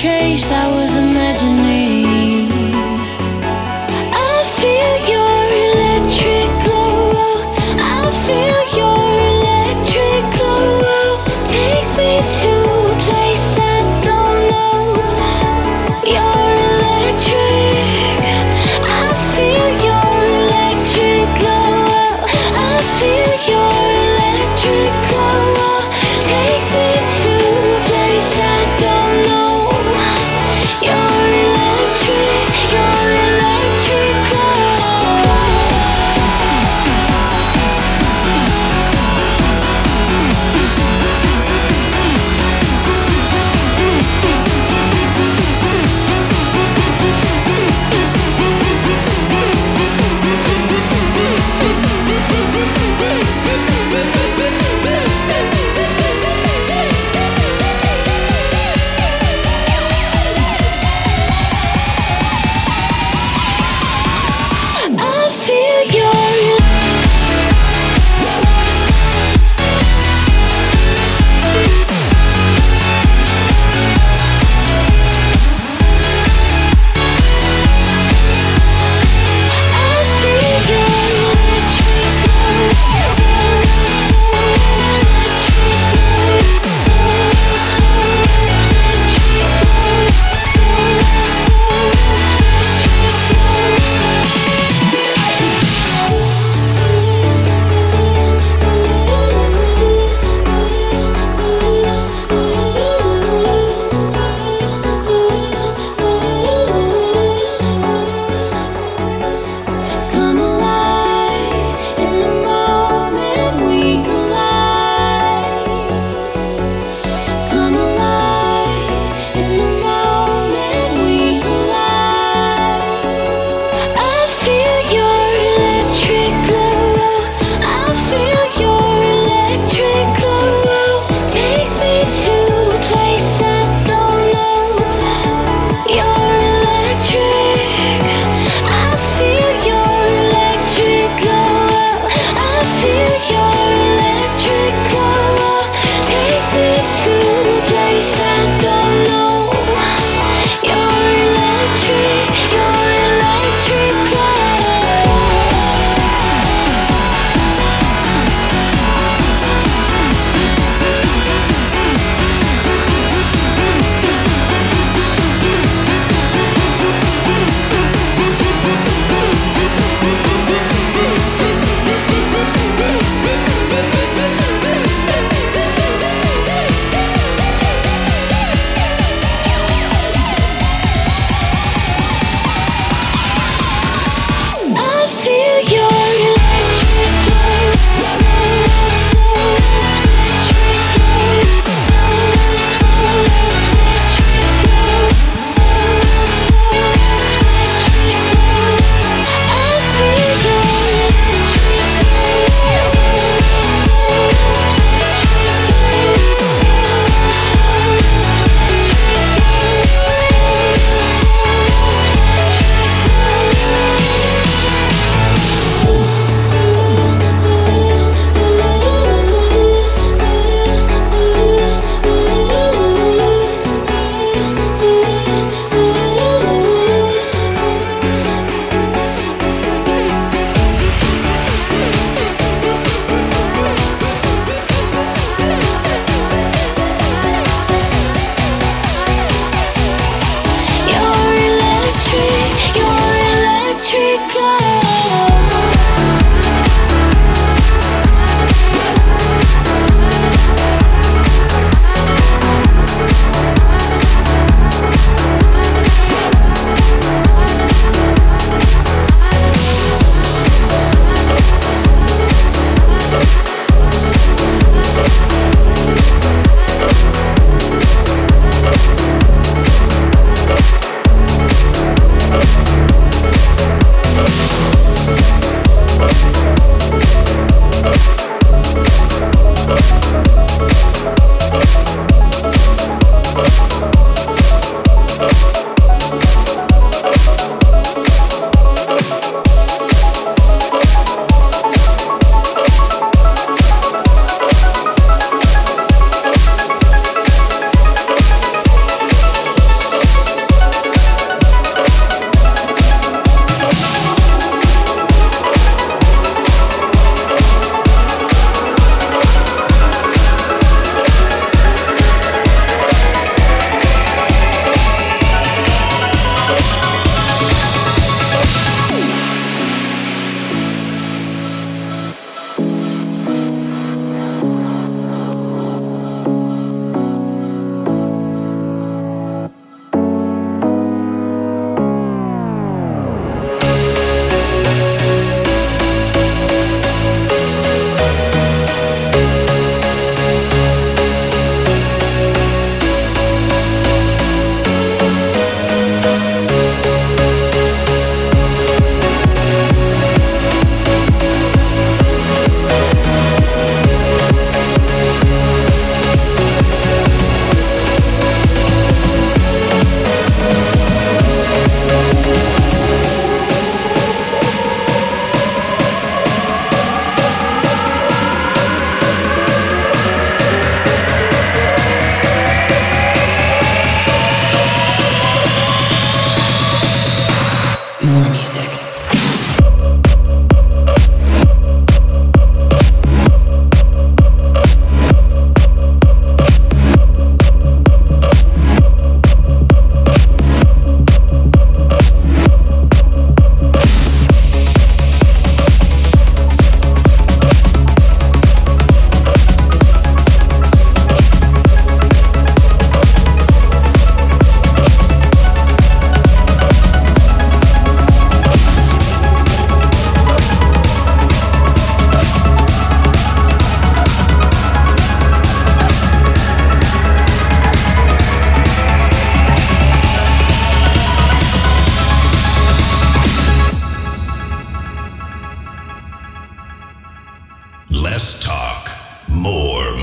[0.00, 0.59] 追上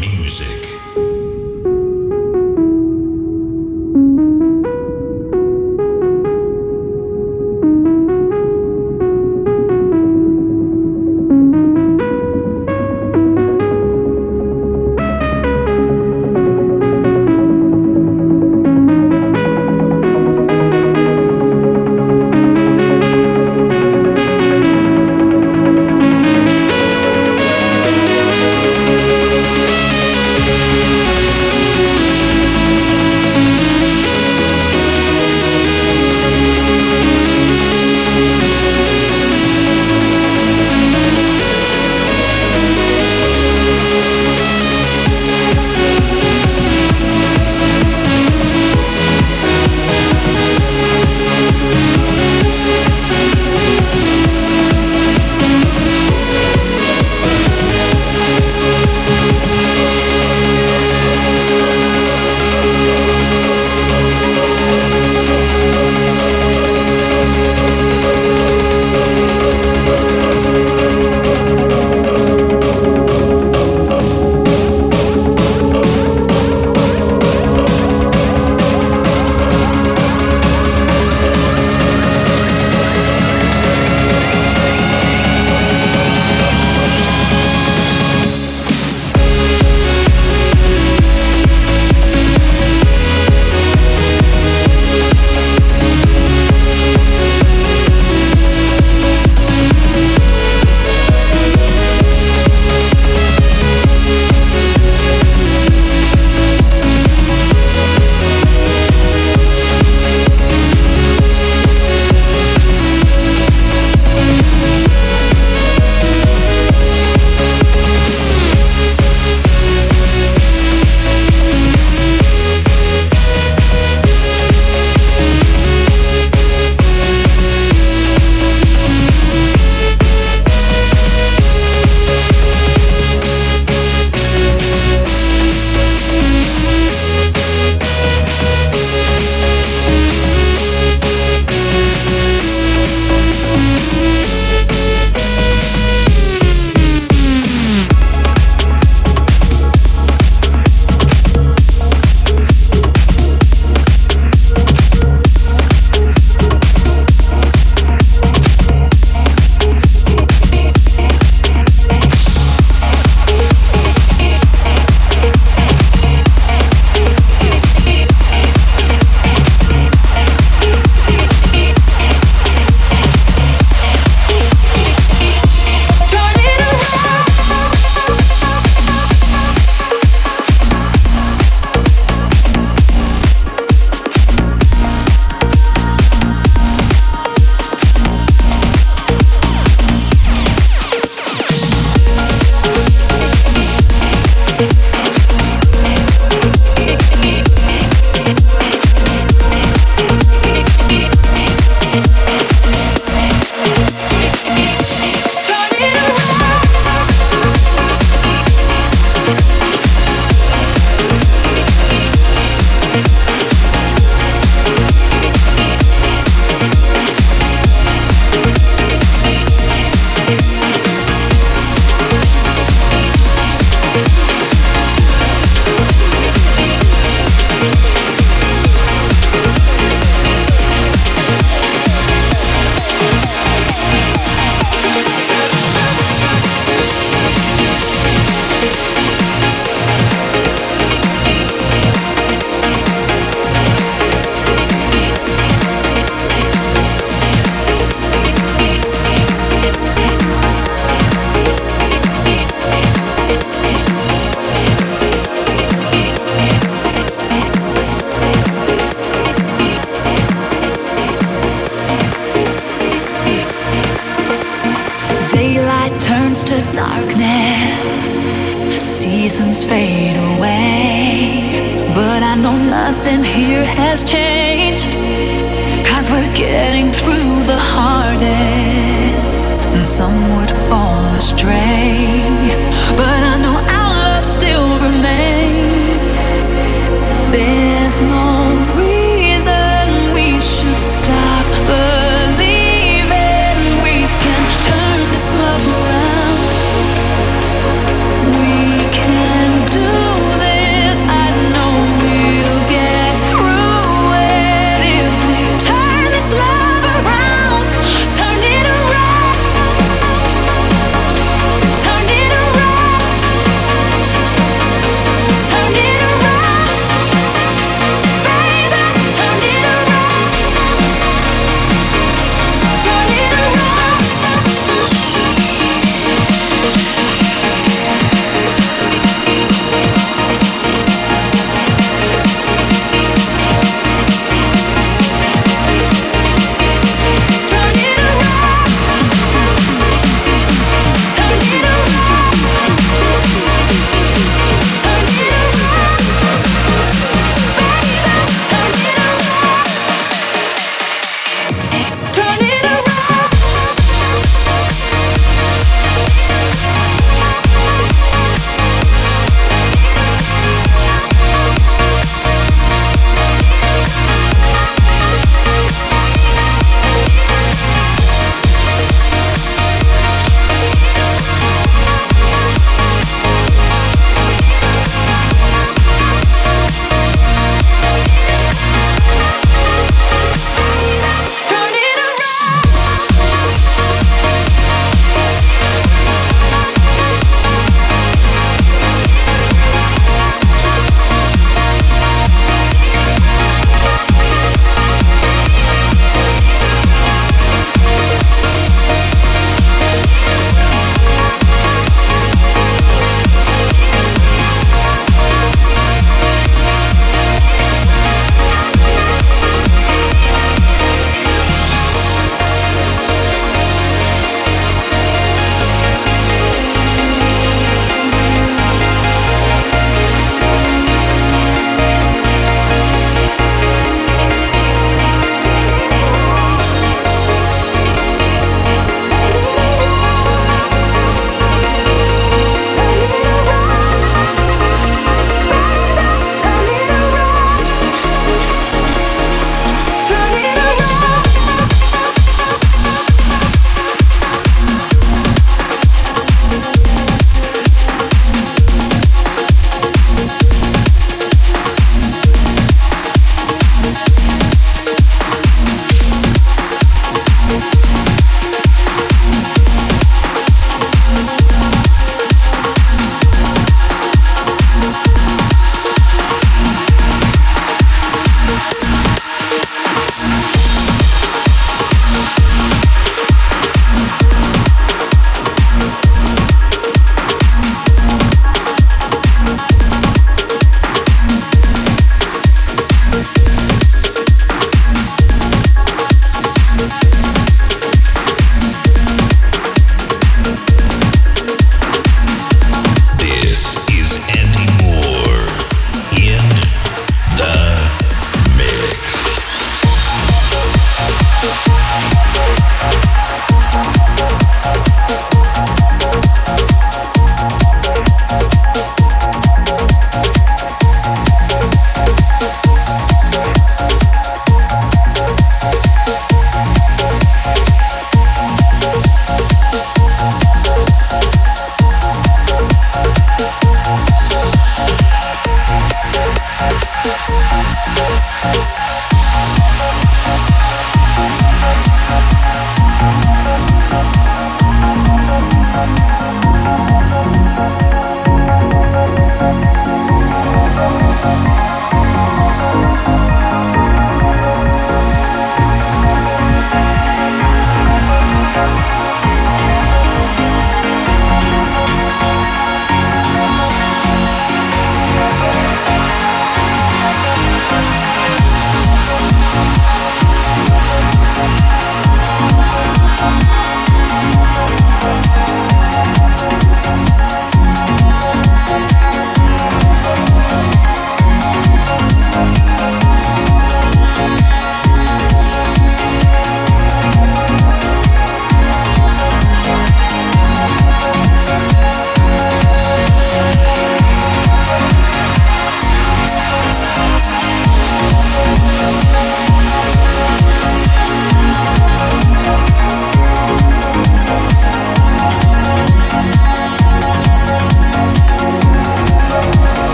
[0.00, 1.09] music.